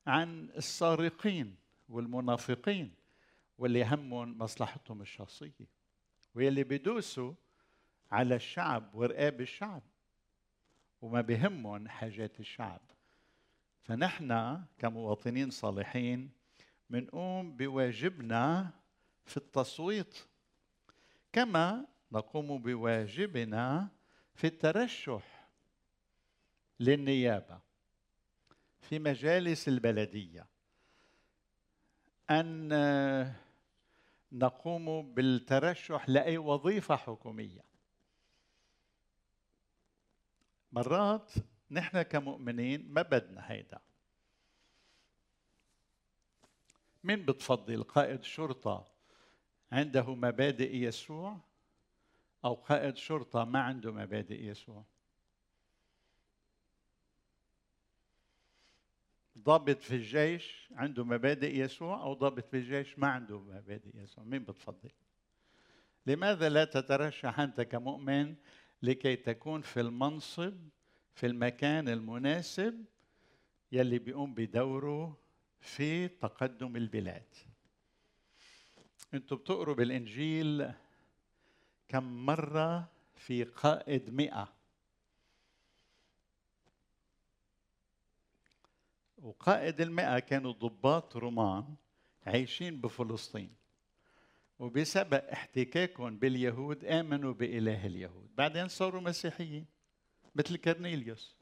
عن 0.08 0.50
السارقين 0.50 1.56
والمنافقين 1.90 2.94
واللي 3.58 3.86
همهم 3.86 4.38
مصلحتهم 4.38 5.02
الشخصية 5.02 5.68
واللي 6.36 6.64
بيدوسوا 6.64 7.34
على 8.12 8.36
الشعب 8.36 8.96
ورقاب 8.96 9.42
الشعب 9.42 9.84
وما 11.02 11.22
بهمهم 11.22 11.88
حاجات 11.88 12.40
الشعب. 12.40 12.82
فنحن 13.82 14.62
كمواطنين 14.80 15.50
صالحين 15.50 16.43
بنقوم 16.90 17.58
بواجبنا 17.58 18.72
في 19.26 19.38
التصويت. 19.38 20.18
كما 21.34 21.86
نقوم 22.12 22.62
بواجبنا 22.62 23.90
في 24.36 24.48
الترشح 24.48 25.48
للنيابة 26.80 27.60
في 28.82 29.00
مجالس 29.00 29.68
البلدية. 29.68 30.46
أن 32.30 33.34
نقوم 34.32 35.14
بالترشح 35.14 36.10
لأي 36.10 36.38
وظيفة 36.38 36.96
حكومية. 36.96 37.64
مرات 40.72 41.32
نحن 41.72 42.02
كمؤمنين 42.02 42.94
ما 42.94 43.02
بدنا 43.02 43.52
هيدا. 43.52 43.80
مين 47.04 47.26
بتفضل 47.26 47.84
قائد 47.84 48.24
شرطة 48.24 48.88
عنده 49.72 50.16
مبادئ 50.16 50.76
يسوع 50.76 51.38
أو 52.46 52.54
قائد 52.54 52.96
شرطة 52.96 53.44
ما 53.44 53.60
عنده 53.60 53.92
مبادئ 53.92 54.44
يسوع؟ 54.44 54.84
ضابط 59.38 59.82
في 59.82 59.96
الجيش 59.96 60.70
عنده 60.72 61.04
مبادئ 61.04 61.56
يسوع 61.56 62.02
أو 62.02 62.14
ضابط 62.14 62.48
في 62.48 62.58
الجيش 62.58 63.00
ما 63.00 63.08
عنده 63.08 63.40
مبادئ 63.40 63.98
يسوع؟ 63.98 64.24
مين 64.24 64.44
بتفضل؟ 64.44 64.92
لماذا 66.06 66.50
لا 66.50 66.66
تترشح 66.66 67.40
أنت 67.40 67.62
كمؤمن 67.62 68.36
لكي 68.82 69.16
تكون 69.16 69.62
في 69.62 69.80
المنصب 69.80 70.54
في 71.14 71.26
المكان 71.26 71.90
المناسب 71.90 72.86
يلي 73.72 74.00
بيقوم 74.00 74.34
بدوره 74.34 75.23
في 75.64 76.08
تقدم 76.08 76.76
البلاد. 76.76 77.36
أنتوا 79.14 79.38
بتقروا 79.38 79.76
بالإنجيل 79.76 80.72
كم 81.88 82.26
مرة 82.26 82.92
في 83.16 83.44
قائد 83.44 84.10
مئة؟ 84.10 84.54
وقائد 89.18 89.82
المئة 89.82 90.20
كانوا 90.20 90.52
ضباط 90.52 91.18
رومان 91.18 91.76
عايشين 92.26 92.82
بفلسطين 92.82 93.56
وبسبب 94.60 95.14
احتكاكهم 95.14 96.18
باليهود 96.18 96.86
آمنوا 96.86 97.34
بإله 97.34 97.86
اليهود. 97.86 98.36
بعدين 98.36 98.68
صاروا 98.68 99.02
مسيحيين 99.02 99.66
مثل 100.36 100.58
كرنيليوس. 100.58 101.36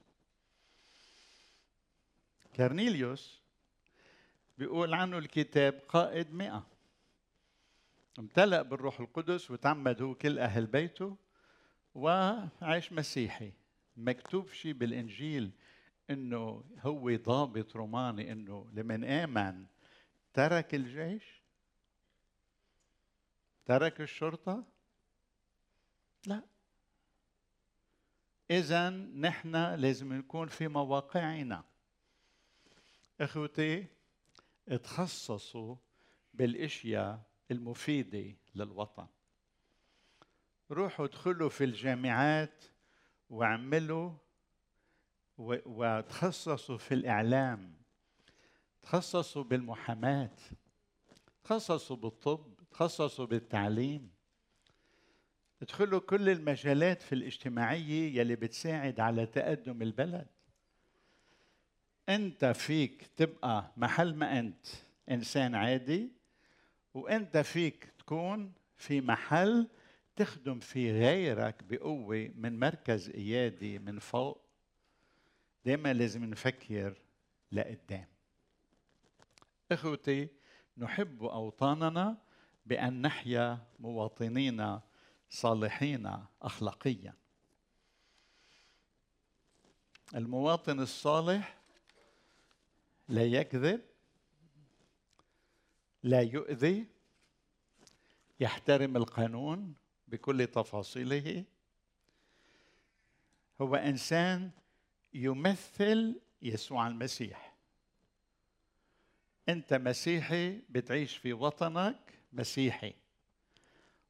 كرنيليوس 2.56 3.41
بيقول 4.62 4.94
عنه 4.94 5.18
الكتاب 5.18 5.82
قائد 5.90 6.34
مئة. 6.34 6.68
امتلأ 8.20 8.62
بالروح 8.62 9.00
القدس 9.00 9.52
وتعمد 9.52 10.02
هو 10.02 10.16
كل 10.16 10.40
أهل 10.40 10.66
بيته 10.66 11.18
وعاش 11.96 12.94
مسيحي. 12.94 13.54
مكتوب 13.98 14.50
شيء 14.50 14.74
بالإنجيل 14.74 15.52
إنه 16.10 16.64
هو 16.80 17.16
ضابط 17.16 17.76
روماني 17.76 18.32
إنه 18.32 18.70
لمن 18.74 19.04
آمن 19.04 19.66
ترك 20.34 20.76
الجيش؟ 20.76 21.42
ترك 23.66 24.02
الشرطة؟ 24.02 24.64
لا. 26.26 26.44
إذا 28.52 28.90
نحن 28.90 29.56
لازم 29.56 30.14
نكون 30.14 30.48
في 30.48 30.68
مواقعنا. 30.68 31.64
إخوتي 33.22 34.01
تخصصوا 34.68 35.76
بالاشياء 36.34 37.22
المفيدة 37.52 38.36
للوطن. 38.56 39.08
روحوا 40.72 41.06
ادخلوا 41.06 41.50
في 41.50 41.64
الجامعات 41.64 42.64
واعملوا 43.30 44.12
وتخصصوا 45.38 46.78
في 46.78 46.94
الإعلام. 46.94 47.74
تخصصوا 48.82 49.44
بالمحاماة. 49.44 50.38
تخصصوا 51.44 51.96
بالطب. 51.96 52.54
تخصصوا 52.72 53.26
بالتعليم. 53.26 54.12
ادخلوا 55.62 56.00
كل 56.00 56.30
المجالات 56.30 57.02
في 57.02 57.16
الاجتماعية 57.16 58.20
يلي 58.20 58.36
بتساعد 58.36 59.00
على 59.00 59.26
تقدم 59.26 59.82
البلد. 59.82 60.28
أنت 62.10 62.46
فيك 62.46 63.10
تبقى 63.18 63.72
محل 63.78 64.16
ما 64.16 64.40
أنت 64.40 64.66
إنسان 65.12 65.56
عادي 65.56 66.10
وأنت 66.94 67.38
فيك 67.38 67.94
تكون 68.00 68.54
في 68.78 69.02
محل 69.02 69.68
تخدم 70.16 70.60
في 70.60 70.92
غيرك 70.92 71.64
بقوة 71.64 72.32
من 72.36 72.60
مركز 72.60 73.12
قيادي 73.12 73.80
من 73.80 74.00
فوق. 74.00 74.42
دائما 75.66 75.94
لازم 75.94 76.26
نفكر 76.26 77.02
لقدام. 77.52 78.08
إخوتي 79.72 80.28
نحب 80.78 81.24
أوطاننا 81.24 82.18
بأن 82.66 83.02
نحيا 83.02 83.60
مواطنين 83.80 84.80
صالحين 85.30 86.12
اخلاقيا. 86.42 87.14
المواطن 90.16 90.80
الصالح 90.80 91.61
لا 93.12 93.26
يكذب 93.26 93.82
لا 96.04 96.22
يؤذي 96.22 96.86
يحترم 98.40 98.98
القانون 98.98 99.74
بكل 100.08 100.48
تفاصيله. 100.48 101.44
هو 103.62 103.76
إنسان 103.76 104.52
يمثل 105.14 106.22
يسوع 106.42 106.88
المسيح. 106.88 107.56
أنت 109.50 109.74
مسيحي 109.74 110.62
بتعيش 110.70 111.18
في 111.18 111.34
وطنك 111.34 112.14
مسيحي 112.34 112.94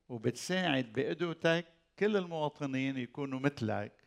وبتساعد 0.10 0.94
بقدوتك. 0.94 1.66
كل 2.00 2.18
المواطنين 2.18 2.98
يكونوا 2.98 3.40
مثلك 3.40 4.04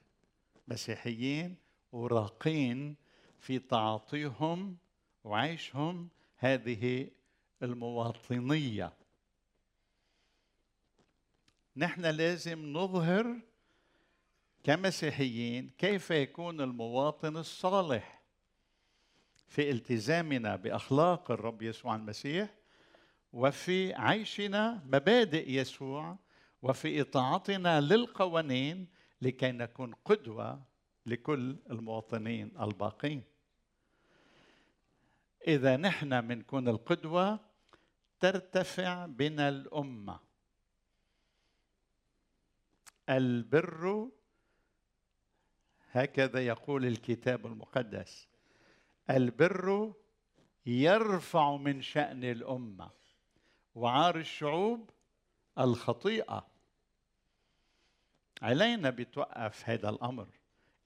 مسيحيين 0.69 1.57
وراقين 1.93 2.97
في 3.39 3.59
تعاطيهم 3.59 4.84
وعيشهم 5.25 6.09
هذه 6.37 7.11
المواطنية. 7.63 8.93
نحن 11.77 12.07
لازم 12.07 12.73
نظهر 12.73 13.41
كمسيحيين 14.65 15.71
كيف 15.79 16.11
يكون 16.11 16.61
المواطن 16.61 17.37
الصالح. 17.37 18.23
في 19.49 19.71
التزامنا 19.71 20.57
بأخلاق 20.57 21.31
الرب 21.31 21.63
يسوع 21.63 21.95
المسيح 21.97 22.55
وفي 23.33 23.95
عيشنا 23.95 24.83
مبادئ 24.87 25.51
يسوع 25.51 26.19
وفي 26.63 27.01
إطاعتنا 27.01 27.81
للقوانين 27.81 28.89
لكي 29.23 29.53
نكون 29.53 29.95
قدوة 30.05 30.63
لكل 31.07 31.57
المواطنين 31.71 32.53
الباقين. 32.61 33.23
إذا 35.47 35.77
نحن 35.77 36.21
بنكون 36.21 36.69
القدوة 36.69 37.41
ترتفع 38.21 39.07
بنا 39.07 39.49
الأمة. 39.49 40.21
البر 43.09 44.09
هكذا 45.91 46.47
يقول 46.47 46.87
الكتاب 46.87 47.47
المقدس. 47.47 48.29
البر 49.11 49.93
يرفع 50.67 51.57
من 51.57 51.83
شأن 51.83 52.25
الأمة. 52.25 52.91
وعار 53.75 54.19
الشعوب 54.19 54.91
الخطيئة. 55.59 56.47
علينا 58.43 58.91
بتوقف 58.91 59.69
هذا 59.69 59.89
الأمر. 59.89 60.29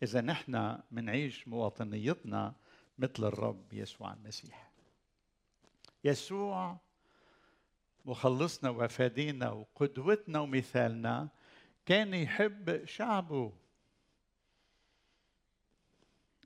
إذا 0.02 0.20
نحن 0.20 0.78
منعيش 0.90 1.48
مواطنيتنا 1.48 2.54
مثل 2.98 3.24
الرب 3.24 3.72
يسوع 3.72 4.12
المسيح. 4.12 4.70
يسوع 6.04 6.76
مخلصنا 8.04 8.70
وفادينا 8.70 9.50
وقدوتنا 9.50 10.40
ومثالنا 10.40 11.28
كان 11.86 12.14
يحب 12.14 12.84
شعبه. 12.84 13.52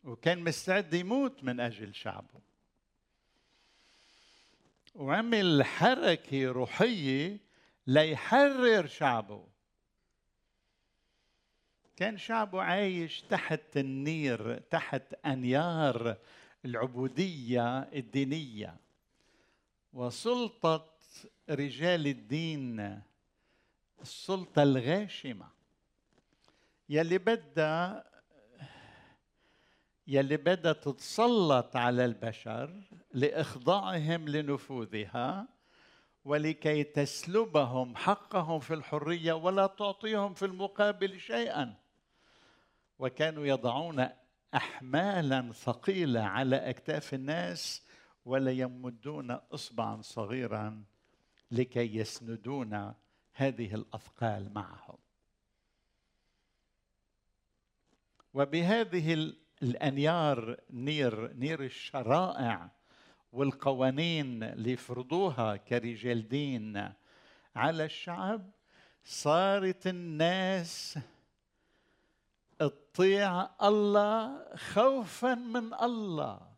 وكان 0.05 0.45
مستعد 0.45 0.95
يموت 0.95 1.45
من 1.45 1.61
أجل 1.61 1.95
شعبه. 1.95 2.41
وعمل 4.95 5.65
حركة 5.65 6.47
روحية 6.47 7.39
ليحرر 7.87 8.87
شعبه. 8.87 9.47
كان 11.97 12.19
شعبه 12.19 12.63
عايش 12.63 13.21
تحت 13.23 13.77
النير 13.77 14.59
تحت 14.59 15.15
أنيار 15.27 16.17
العبودية 16.65 17.79
الدينية. 17.79 18.77
وسلطة 19.93 20.93
رجال 21.51 22.07
الدين 22.07 23.01
السلطة 24.03 24.63
الغاشمة. 24.63 25.49
يلي 26.89 27.19
بدها 27.19 28.05
يلي 30.07 30.37
بدها 30.37 30.73
تتسلط 30.73 31.77
على 31.77 32.05
البشر 32.05 32.83
لإخضاعهم 33.13 34.29
لنفوذها 34.29 35.49
ولكي 36.25 36.85
تسلبهم 36.85 37.97
حقهم 37.97 38.61
في 38.61 38.75
الحرية 38.75 39.33
ولا 39.33 39.67
تعطيهم 39.67 40.35
في 40.35 40.45
المقابل 40.45 41.21
شيئا. 41.21 41.75
وكانوا 42.99 43.47
يضعون 43.47 44.09
احمالا 44.55 45.53
ثقيلة 45.53 46.21
على 46.21 46.57
أكتاف 46.57 47.15
الناس 47.15 47.87
ولا 48.25 48.51
يمدون 48.51 49.31
اصبعا 49.31 50.03
صغيرا 50.03 50.85
لكي 51.51 51.97
يسندون 51.97 52.95
هذه 53.35 53.75
الأثقال 53.75 54.55
معهم. 54.55 54.99
وبهذه 58.35 59.33
الأنيار 59.63 60.57
نير 60.71 61.33
نير 61.33 61.65
الشرائع 61.65 62.71
والقوانين 63.33 64.43
اللي 64.43 64.77
فرضوها 64.77 65.57
كرجال 65.57 66.29
دين 66.29 66.93
على 67.57 67.85
الشعب 67.85 68.51
صارت 69.05 69.87
الناس 69.87 70.99
تطيع 72.69 73.51
الله 73.63 74.45
خوفا 74.57 75.35
من 75.35 75.75
الله. 75.75 76.53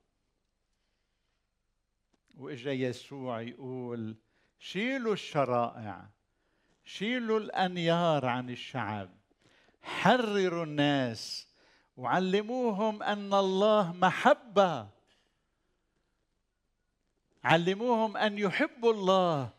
وإجا 2.37 2.73
يسوع 2.73 3.40
يقول 3.40 4.17
شيلوا 4.59 5.12
الشرائع 5.12 6.09
شيلوا 6.85 7.38
الأنيار 7.38 8.27
عن 8.27 8.51
الشعب 8.51 9.11
حرروا 9.83 10.64
الناس 10.64 11.49
وعلموهم 11.97 13.03
أن 13.03 13.35
الله 13.35 13.93
محبة. 13.93 14.88
علموهم 17.45 18.17
أن 18.17 18.38
يحبوا 18.38 18.93
الله 18.93 19.51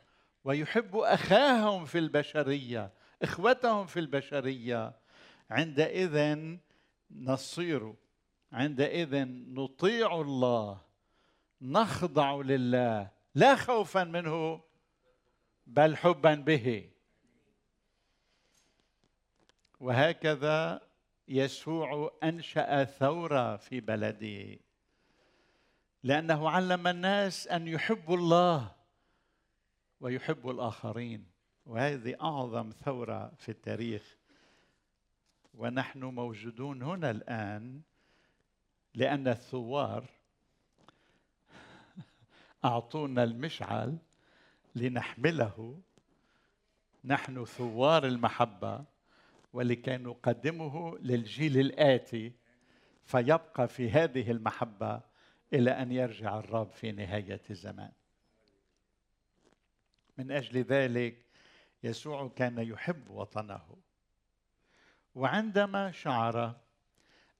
ويحبوا 0.43 1.13
أخاهم 1.13 1.85
في 1.85 1.97
البشرية 1.97 2.91
إخوتهم 3.21 3.85
في 3.85 3.99
البشرية. 3.99 5.04
عندئذ 5.49 6.37
نصير 7.11 7.93
عندئذ 8.51 9.25
نطيع 9.53 10.21
الله 10.21 10.81
نخضع 11.61 12.35
لله 12.35 13.11
لا 13.35 13.55
خوفا 13.55 14.03
منه 14.03 14.61
بل 15.67 15.97
حبا 15.97 16.35
به. 16.35 16.89
وهكذا 19.79 20.81
يسوع 21.27 22.11
أنشأ 22.23 22.83
ثورة 22.83 23.55
في 23.57 23.79
بلده 23.79 24.59
لأنه 26.03 26.49
علم 26.49 26.87
الناس 26.87 27.47
أن 27.47 27.67
يحبوا 27.67 28.17
الله 28.17 28.75
ويحبوا 29.99 30.53
الآخرين. 30.53 31.25
وهذه 31.65 32.15
أعظم 32.21 32.71
ثورة 32.71 33.31
في 33.37 33.49
التاريخ. 33.49 34.17
ونحن 35.57 36.03
موجودون 36.03 36.83
هنا 36.83 37.11
الآن 37.11 37.81
لأن 38.95 39.27
الثوار 39.27 40.09
أعطونا 42.65 43.23
المشعل 43.23 43.97
لنحمله. 44.75 45.81
نحن 47.05 47.45
ثوار 47.45 48.05
المحبة 48.05 48.85
ولكي 49.53 49.97
نقدمه 49.97 50.97
للجيل 50.97 51.59
الآتي 51.59 52.33
فيبقى 53.05 53.67
في 53.67 53.89
هذه 53.89 54.31
المحبة 54.31 55.01
إلى 55.53 55.71
أن 55.71 55.91
يرجع 55.91 56.39
الرب 56.39 56.69
في 56.69 56.91
نهاية 56.91 57.41
الزمان. 57.49 57.91
من 60.17 60.31
أجل 60.31 60.61
ذلك 60.61 61.25
يسوع 61.83 62.27
كان 62.27 62.59
يحب 62.59 63.09
وطنه. 63.09 63.84
وعندما 65.15 65.91
شعر 65.91 66.55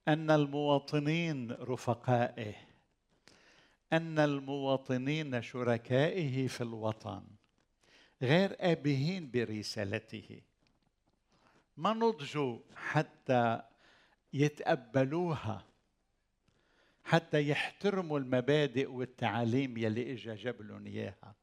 أن 0.08 0.32
المواطنين 0.32 1.52
رفقائه 1.52 2.56
أن 3.94 4.20
المواطنين 4.20 5.42
شركائه 5.42 6.48
في 6.48 6.62
الوطن 6.62 7.24
غير 8.22 8.56
آبهين 8.60 9.32
برسالته. 9.32 10.42
ما 11.78 11.94
نضجوا 11.94 12.60
حتى 12.76 13.62
يتقبلوها 14.34 15.66
حتى 17.04 17.50
يحترموا 17.50 18.20
المبادئ 18.20 18.92
والتعاليم 18.92 19.78
يلي 19.78 20.14
اجى 20.14 20.36
جاب 20.36 20.62
لهم 20.62 20.86
إياها. 20.88 21.36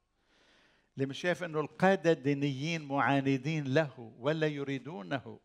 اللي 0.94 1.06
مش 1.06 1.20
شايف 1.20 1.42
إنه 1.42 1.60
القادة 1.60 2.12
الدينيين 2.12 2.82
معاندين 2.82 3.74
له 3.74 4.12
ولا 4.18 4.46
يريدونه. 4.46 5.38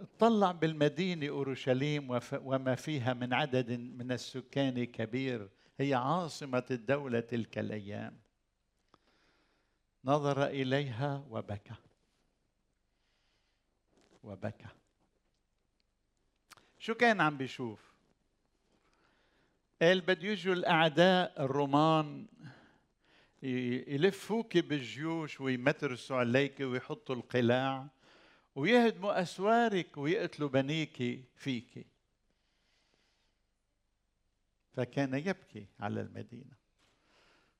اطلع 0.00 0.52
بالمدينة 0.52 1.28
أورشليم 1.28 2.20
وما 2.32 2.74
فيها 2.74 3.14
من 3.14 3.32
عدد 3.34 3.70
من 3.70 4.12
السكان 4.12 4.84
كبير. 4.84 5.48
هي 5.78 5.94
عاصمة 5.94 6.64
الدولة 6.70 7.20
تلك 7.20 7.58
الأيام. 7.58 8.18
نظر 10.04 10.46
إليها 10.46 11.24
وبكى. 11.30 11.74
وبكى. 14.24 14.68
شو 16.78 16.94
كان 16.94 17.20
عم 17.20 17.36
بيشوف؟ 17.36 17.90
قال 19.82 20.00
بده 20.00 20.28
يجوا 20.28 20.54
الأعداء 20.54 21.44
الرومان 21.44 22.26
يلفوك 23.42 24.58
بالجيوش 24.58 25.40
ويمترسوا 25.40 26.16
عليك 26.16 26.60
ويحطوا 26.60 27.14
القلاع. 27.14 27.86
ويهدموا 28.60 29.22
أسوارك 29.22 29.98
ويقتلوا 29.98 30.48
بنيك 30.48 31.24
فيك 31.34 31.86
فكان 34.72 35.14
يبكي 35.14 35.66
على 35.80 36.00
المدينة 36.00 36.56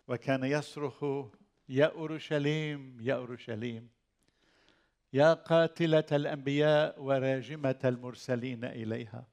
وكان 0.09 0.45
يصرخ 0.45 1.05
يا 1.69 1.87
أورشليم 1.87 3.01
يا 3.01 3.15
أورشليم 3.15 3.89
يا 5.13 5.35
قاتلة 5.35 6.05
الأنبياء 6.13 7.03
وراجمة 7.03 7.81
المرسلين 7.85 8.65
إليها. 8.65 9.27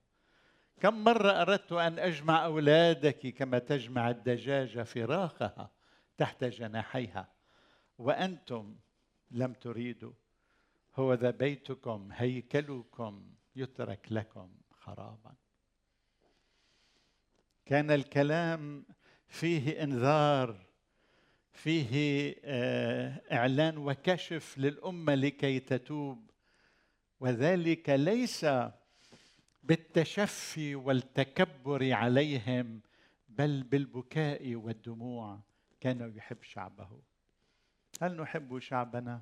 كم 0.82 1.04
مرة 1.04 1.32
أردت 1.42 1.72
أن 1.72 2.00
أجمع 2.00 2.46
أولادك 2.46 3.28
كما 3.28 3.60
تجمع 3.60 4.10
الدجاجة 4.10 4.84
فراخها 4.84 5.72
تحت 6.18 6.44
جناحيها 6.44 7.28
وأنتم 7.98 8.76
لم 9.32 9.54
تريدوا 9.54 10.14
هو 10.98 11.14
ذا 11.14 11.32
بيتكم 11.32 12.10
هيكلكم 12.12 13.34
يترك 13.56 14.08
لكم 14.12 14.50
خرابا. 14.72 15.34
كان 17.66 17.92
الكلام 17.92 18.86
فيه 19.28 19.84
إنذار 19.84 20.66
فيه 21.52 22.36
آه، 22.46 23.22
إعلان 23.32 23.78
وكشف 23.78 24.58
للأمة 24.58 25.16
لكي 25.16 25.60
تتوب. 25.60 26.32
وذلك 27.20 27.90
ليس 27.90 28.46
بالتشفي 29.64 30.76
والتكبر 30.76 31.94
عليهم 31.94 32.82
بل 33.30 33.64
بالبكاء 33.64 34.56
والدموع. 34.56 35.40
كان 35.80 36.14
يحب 36.16 36.44
شعبه. 36.44 37.02
هل 38.02 38.22
نحب 38.22 38.60
شعبنا؟ 38.60 39.22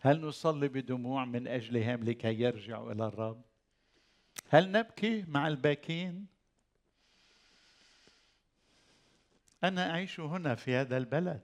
هل 0.00 0.20
نصلي 0.20 0.68
بدموع 0.68 1.24
من 1.24 1.48
أجلهم 1.48 2.04
لكي 2.04 2.40
يرجعوا 2.40 2.92
إلى 2.92 3.06
الرب؟ 3.06 3.42
هل 4.48 4.72
نبكي 4.72 5.24
مع 5.28 5.48
الباكين؟ 5.48 6.26
أنا 9.64 9.90
أعيش 9.90 10.20
هنا 10.20 10.54
في 10.54 10.74
هذا 10.74 10.96
البلد 10.96 11.42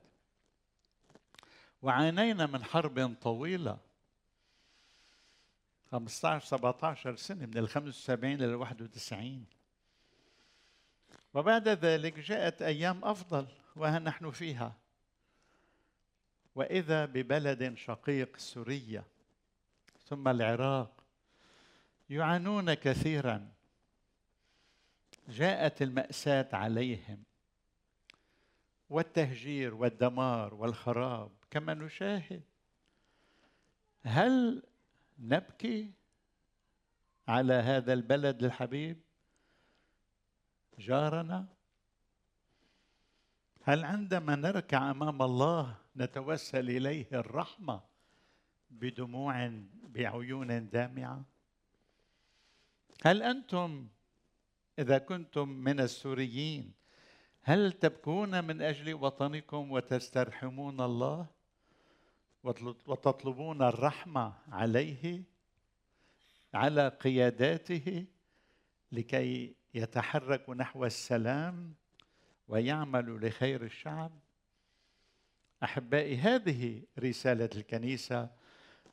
وعانينا 1.83 2.47
من 2.47 2.65
حرب 2.65 3.15
طويلة. 3.23 3.79
15 5.91 6.47
17 6.47 7.17
سنة 7.17 7.47
من 7.47 7.59
ال 7.59 7.69
75 7.69 8.33
إلى 8.33 8.55
91 8.55 9.45
وبعد 11.35 11.69
ذلك 11.69 12.19
جاءت 12.19 12.63
أيام 12.63 13.05
أفضل 13.05 13.47
وها 13.77 13.99
نحن 13.99 14.31
فيها. 14.31 14.77
وإذا 16.57 17.05
ببلد 17.05 17.75
شقيق 17.75 18.37
سوريا 18.37 19.05
ثم 20.07 20.29
العراق 20.29 21.05
يعانون 22.11 22.75
كثيرا. 22.75 23.49
جاءت 25.29 25.83
المأساة 25.83 26.49
عليهم 26.53 27.23
والتهجير 28.91 29.75
والدمار 29.75 30.55
والخراب 30.55 31.31
كما 31.51 31.75
نشاهد. 31.75 32.43
هل 34.03 34.63
نبكي 35.19 35.93
على 37.29 37.55
هذا 37.55 37.93
البلد 37.93 38.45
الحبيب؟ 38.45 39.01
جارنا 40.79 41.56
هل 43.69 43.85
عندما 43.85 44.37
نركع 44.37 44.91
أمام 44.91 45.23
الله 45.23 45.77
نتوسل 45.97 46.71
إليه 46.71 47.07
الرحمة 47.13 47.81
بدموع 48.71 49.53
بعيون 49.83 50.69
دامعة؟ 50.69 51.25
هل 53.05 53.23
أنتم 53.23 53.89
إذا 54.79 54.99
كنتم 54.99 55.49
من 55.49 55.81
السوريين 55.81 56.73
هل 57.43 57.73
تبكون 57.73 58.45
من 58.45 58.63
أجل 58.63 58.95
وطنكم 58.95 59.73
وتسترحمون 59.73 60.81
الله 60.81 61.27
وتطلبون 62.87 63.63
الرحمة 63.63 64.33
عليه 64.49 65.23
على 66.55 66.89
قياداته 66.89 68.07
لكي 68.93 69.55
يتحركوا 69.75 70.55
نحو 70.55 70.85
السلام؟ 70.85 71.75
ويعملوا 72.49 73.19
لخير 73.19 73.65
الشعب. 73.65 74.13
أحبائي 75.63 76.17
هذه 76.17 76.83
رسالة 76.99 77.51
الكنيسة 77.55 78.31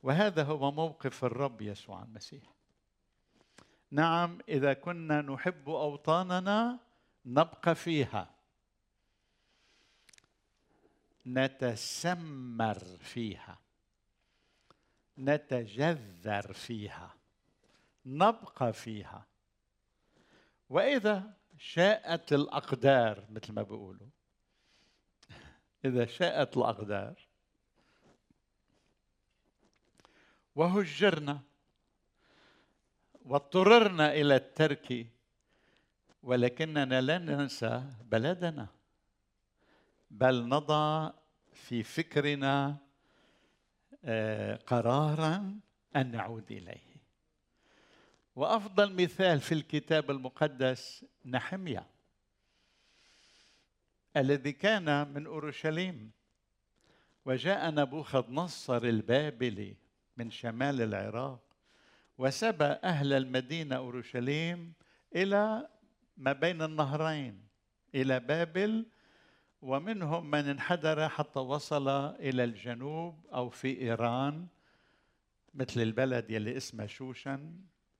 وهذا 0.03 0.43
هو 0.43 0.71
موقف 0.71 1.25
الرب 1.25 1.61
يسوع 1.61 2.03
المسيح. 2.03 2.43
نعم 3.91 4.39
إذا 4.49 4.73
كنا 4.73 5.21
نحب 5.21 5.69
أوطاننا 5.69 6.79
نبقى 7.25 7.75
فيها. 7.75 8.29
نتسمر 11.27 12.79
فيها. 12.99 13.59
نتجذر 15.17 16.53
فيها. 16.53 17.15
نبقى 18.05 18.73
فيها. 18.73 19.25
وإذا 20.69 21.33
شاءت 21.57 22.33
الأقدار 22.33 23.25
مثل 23.29 23.53
ما 23.53 23.61
بيقولوا. 23.61 24.07
إذا 25.85 26.05
شاءت 26.05 26.57
الأقدار 26.57 27.27
وهجرنا 30.55 31.39
واضطررنا 33.25 34.13
إلى 34.13 34.35
الترك 34.35 35.07
ولكننا 36.23 37.01
لا 37.01 37.17
ننسى 37.17 37.83
بلدنا. 38.03 38.67
بل 40.11 40.47
نضع 40.49 41.11
في 41.53 41.83
فكرنا 41.83 42.77
آه، 44.05 44.55
قرارا 44.55 45.59
أن 45.95 46.11
نعود 46.11 46.51
إليه. 46.51 46.92
وأفضل 48.35 48.93
مثال 49.03 49.39
في 49.39 49.51
الكتاب 49.51 50.11
المقدس 50.11 51.05
نحميا 51.25 51.85
الذي 54.17 54.51
كان 54.51 55.13
من 55.13 55.25
أورشليم 55.25 56.11
وجاء 57.25 57.71
نبوخذ 57.71 58.31
نصر 58.31 58.83
البابلي 58.83 59.75
من 60.17 60.31
شمال 60.31 60.81
العراق 60.81 61.39
وسبى 62.17 62.65
أهل 62.65 63.13
المدينة 63.13 63.75
أورشليم 63.75 64.73
إلى 65.15 65.69
ما 66.17 66.33
بين 66.33 66.61
النهرين 66.61 67.47
إلى 67.95 68.19
بابل 68.19 68.85
ومنهم 69.61 70.31
من 70.31 70.47
انحدر 70.49 71.09
حتى 71.09 71.39
وصل 71.39 71.89
إلى 72.15 72.43
الجنوب 72.43 73.25
أو 73.33 73.49
في 73.49 73.81
إيران 73.81 74.47
مثل 75.53 75.81
البلد 75.81 76.31
يلي 76.31 76.57
اسمه 76.57 76.85
شوشن. 76.85 77.55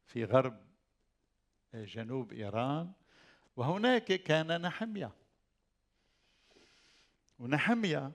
في 0.05 0.25
غرب 0.25 0.65
جنوب 1.73 2.33
إيران 2.33 2.91
وهناك 3.55 4.03
كان 4.03 4.61
نحميا 4.61 5.11
ونحميا 7.39 8.11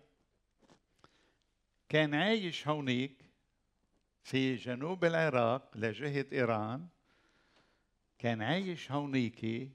كان 1.88 2.14
عايش 2.14 2.68
هونيك 2.68 3.28
في 4.22 4.56
جنوب 4.56 5.04
العراق 5.04 5.76
لجهة 5.76 6.26
إيران. 6.32 6.88
كان 8.18 8.42
عايش 8.42 8.92
هونيك 8.92 9.70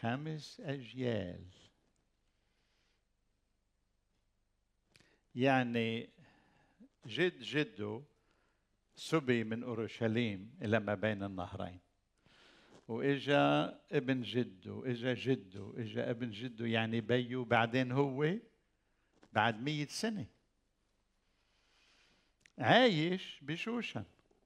خمس 0.00 0.60
أجيال. 0.60 1.44
يعني 5.34 6.08
جد 7.06 7.38
جده 7.38 8.02
سبي 8.96 9.44
من 9.44 9.62
أورشليم 9.62 10.54
إلى 10.62 10.80
ما 10.80 10.94
بين 10.94 11.22
النهرين. 11.22 11.80
وإجا 12.88 13.78
ابن 13.92 14.22
جده 14.22 14.82
اجا 14.86 15.14
جده 15.14 15.72
اجا 15.76 16.10
ابن 16.10 16.30
جده 16.30 16.66
يعني 16.66 17.00
بيو 17.00 17.44
بعدين 17.44 17.92
هو 17.92 18.34
بعد 19.32 19.60
مية 19.60 19.86
سنة. 19.86 20.26
عايش 22.58 23.40
بشوشن 23.42 24.04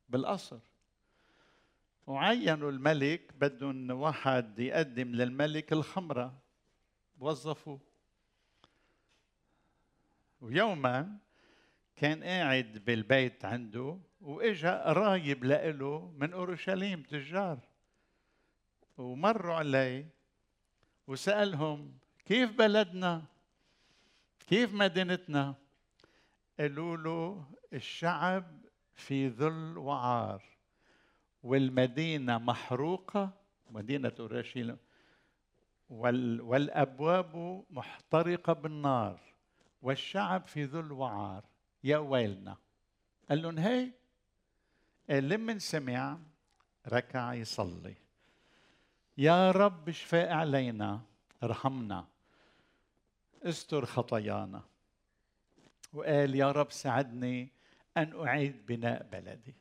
بالقصر. 0.08 0.60
وعينوا 2.06 2.70
الملك 2.70 3.32
بدهم 3.40 3.90
واحد 3.90 4.58
يقدم 4.58 5.14
للملك 5.14 5.72
الخمرة. 5.72 6.42
وظفوه. 7.18 7.80
ويوما 10.40 11.18
كان 11.96 12.24
قاعد 12.24 12.82
بالبيت 12.86 13.44
عنده. 13.44 13.98
وإجا 14.20 14.82
رايب 14.86 15.44
لإله 15.44 16.12
من 16.16 16.32
أورشليم 16.32 17.02
تجار. 17.02 17.58
ومروا 18.98 19.54
عليه 19.54 20.08
وسألهم 21.06 21.98
كيف 22.24 22.52
بلدنا؟ 22.52 23.24
كيف 24.46 24.74
مدينتنا? 24.74 25.54
قالوا 26.60 26.96
له 26.96 27.44
الشعب 27.72 28.44
في 28.94 29.28
ذل 29.28 29.78
وعار 29.78 30.42
والمدينة 31.42 32.38
محروقة. 32.38 33.30
مدينة 33.70 34.12
أورشليم. 34.20 34.78
والأبواب 35.88 37.64
محترقة 37.70 38.52
بالنار 38.52 39.20
والشعب 39.82 40.46
في 40.46 40.64
ذل 40.64 40.92
وعار. 40.92 41.44
يا 41.84 41.98
ويلنا. 41.98 42.56
قال 43.28 43.42
لهم 43.42 43.58
هي؟ 43.58 43.92
لما 45.08 45.58
سمع 45.58 46.18
ركع 46.88 47.34
يصلي. 47.34 47.94
يا 49.18 49.50
رب 49.50 49.90
شفاء 49.90 50.32
علينا 50.32 51.00
ارحمنا 51.42 52.06
استر 53.42 53.86
خطايانا. 53.86 54.62
وقال 55.92 56.34
يا 56.34 56.52
رب 56.52 56.72
ساعدني 56.72 57.48
أن 57.96 58.26
أعيد 58.26 58.66
بناء 58.66 59.08
بلدي. 59.12 59.54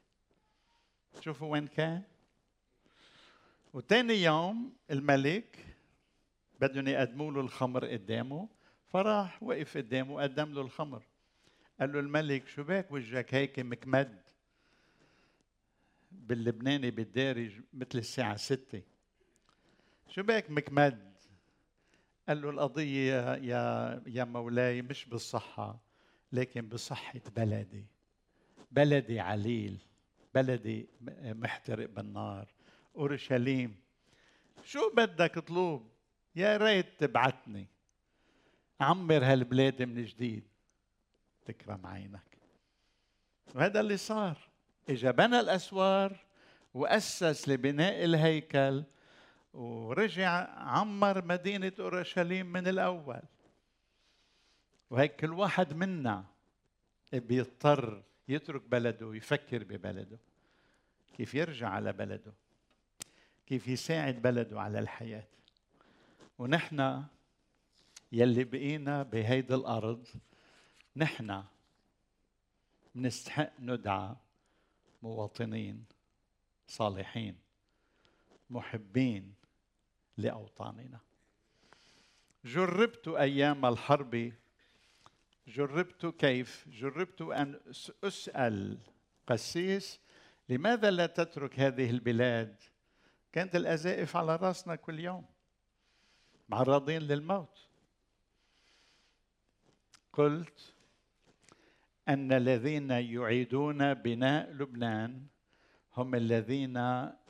شوفوا 1.21 1.51
وين 1.51 1.67
كان. 1.67 2.03
وتاني 3.73 4.13
يوم 4.13 4.73
الملك 4.91 5.65
بدهم 6.61 6.87
يقدموا 6.87 7.31
له 7.31 7.41
الخمر 7.41 7.85
قدامه 7.85 8.47
فراح 8.87 9.43
وقف 9.43 9.77
قدامه 9.77 10.13
وقدم 10.13 10.53
له 10.53 10.61
الخمر. 10.61 11.03
قال 11.79 11.93
له 11.93 11.99
الملك 11.99 12.47
شو 12.47 12.63
بك 12.63 12.91
وجهك 12.91 13.33
هيك 13.33 13.59
مكمد؟ 13.59 14.24
باللبناني 16.19 16.91
بالدارج 16.91 17.51
مثل 17.73 17.97
الساعة 17.99 18.35
ستة. 18.35 18.81
شو 20.09 20.23
بك 20.23 20.51
مكمد؟ 20.51 21.15
قال 22.27 22.41
له 22.41 22.49
القضية 22.49 23.35
يا 23.35 24.03
يا 24.07 24.23
مولاي 24.23 24.81
مش 24.81 25.05
بالصحة 25.05 25.79
لكن 26.31 26.69
بصحة 26.69 27.21
بلدي. 27.35 27.85
بلدي 28.71 29.19
عليل 29.19 29.77
بلدي 30.35 30.87
محترق 31.23 31.89
بالنار. 31.89 32.47
أورشليم 32.95 33.75
شو 34.63 34.91
بدك 34.95 35.31
تطلب 35.31 35.87
يا 36.35 36.57
ريت 36.57 36.85
تبعتني. 36.99 37.67
عمر 38.81 39.23
هالبلاد 39.23 39.83
من 39.83 40.05
جديد. 40.05 40.43
تكرم 41.45 41.87
عينك. 41.87 42.37
وهذا 43.55 43.79
اللي 43.79 43.97
صار. 43.97 44.54
إجا 44.89 45.11
بنى 45.11 45.39
الأسوار 45.39 46.17
وأسس 46.73 47.49
لبناء 47.49 48.03
الهيكل 48.03 48.83
ورجع 49.53 50.29
عمر 50.59 51.25
مدينة 51.25 51.71
أورشليم 51.79 52.45
من 52.45 52.67
الأول. 52.67 53.21
وهيك 54.89 55.15
كل 55.15 55.33
واحد 55.33 55.73
منا 55.73 56.25
بيضطر 57.13 58.03
يترك 58.27 58.61
بلده 58.61 59.07
ويفكر 59.07 59.63
ببلده. 59.63 60.19
كيف 61.17 61.35
يرجع 61.35 61.69
على 61.69 61.93
بلده؟ 61.93 62.33
كيف 63.47 63.67
يساعد 63.67 64.21
بلده 64.21 64.61
على 64.61 64.79
الحياة؟ 64.79 65.27
ونحن 66.39 67.03
يلي 68.11 68.43
بقينا 68.43 69.03
بهيدي 69.03 69.55
الأرض 69.55 70.07
نحن 70.95 71.43
بنستحق 72.95 73.51
ندعى 73.59 74.15
مواطنين 75.05 75.85
صالحين 76.67 77.35
محبين 78.49 79.33
لأوطاننا. 80.17 80.99
جربت 82.45 83.07
أيام 83.07 83.65
الحرب 83.65 84.33
جربت 85.47 86.05
كيف 86.05 86.67
جربت 86.67 87.21
أن 87.21 87.59
أسأل 88.03 88.77
قسيس 89.27 89.99
لماذا 90.49 90.91
لا 90.91 91.05
تترك 91.05 91.59
هذه 91.59 91.89
البلاد؟ 91.89 92.55
كانت 93.31 93.55
الأزائف 93.55 94.15
على 94.15 94.35
رأسنا 94.35 94.75
كل 94.75 94.99
يوم 94.99 95.25
معرضين 96.49 97.01
للموت. 97.01 97.67
قلت 100.13 100.74
أن 102.09 102.31
الذين 102.31 102.91
يعيدون 102.91 103.93
بناء 103.93 104.51
لبنان 104.51 105.25
هم 105.97 106.15
الذين 106.15 106.77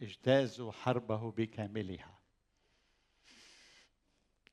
اجتازوا 0.02 0.72
حربه 0.72 1.32
بكاملها. 1.32 2.20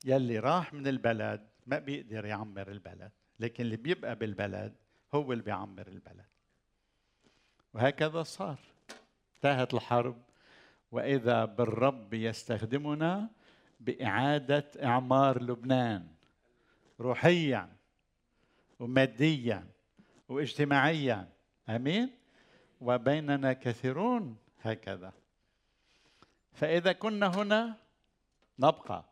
يلي 0.04 0.38
راح 0.38 0.72
من 0.72 0.86
البلد 0.86 1.48
ما 1.66 1.78
بيقدر 1.78 2.24
يعمر 2.24 2.70
البلد 2.70 3.12
لكن 3.40 3.64
اللي 3.64 3.76
بيبقى 3.76 4.16
بالبلد 4.16 4.74
هو 5.14 5.32
اللي 5.32 5.44
بيعمر 5.44 5.86
البلد. 5.86 6.26
وهكذا 7.74 8.22
صار. 8.22 8.58
انتهت 9.36 9.74
الحرب 9.74 10.22
وإذا 10.92 11.44
بالرب 11.44 12.14
يستخدمنا 12.14 13.30
بإعادة 13.80 14.70
إعمار 14.84 15.42
لبنان 15.42 16.06
روحيا 17.00 17.76
وماديا 18.78 19.71
واجتماعيا. 20.28 21.28
آمين. 21.68 22.10
وبيننا 22.80 23.52
كثيرون 23.52 24.36
هكذا. 24.62 25.12
فإذا 26.52 26.92
كنا 26.92 27.26
هنا 27.26 27.76
نبقى. 28.58 29.04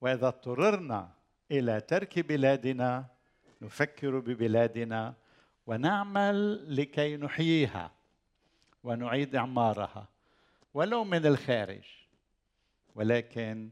وإذا 0.00 0.28
اضطررنا 0.28 1.10
إلى 1.50 1.80
ترك 1.80 2.18
بلادنا 2.18 3.06
نفكر 3.62 4.18
ببلادنا 4.18 5.14
ونعمل 5.66 6.76
لكي 6.76 7.16
نحييها 7.16 7.90
ونعيد 8.84 9.36
إعمارها. 9.36 10.08
ولو 10.74 11.04
من 11.04 11.26
الخارج 11.26 11.84
ولكن 12.94 13.70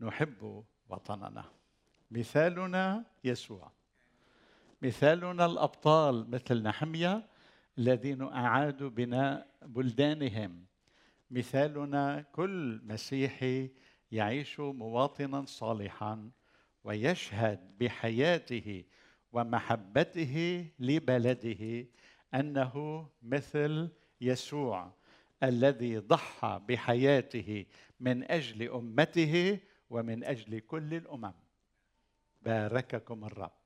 نحب 0.00 0.64
وطننا. 0.88 1.44
مثالنا 2.10 3.04
يسوع. 3.24 3.77
مثالنا 4.82 5.46
الأبطال 5.46 6.30
مثل 6.30 6.62
نحمية 6.62 7.26
الذين 7.78 8.22
أعادوا 8.22 8.90
بناء 8.90 9.46
بلدانهم. 9.62 10.64
مثالنا 11.30 12.20
كل 12.32 12.80
مسيحي 12.84 13.70
يعيش 14.12 14.60
مواطنا 14.60 15.44
صالحا 15.44 16.30
ويشهد 16.84 17.78
بحياته 17.78 18.84
ومحبته 19.32 20.66
لبلده 20.78 21.86
أنه 22.34 23.06
مثل 23.22 23.88
يسوع 24.20 24.92
الذي 25.42 25.98
ضحى 25.98 26.60
بحياته 26.68 27.66
من 28.00 28.30
أجل 28.30 28.70
أمته 28.70 29.58
ومن 29.90 30.24
أجل 30.24 30.60
كل 30.60 30.94
الأمم. 30.94 31.34
بارككم 32.42 33.24
الرب. 33.24 33.57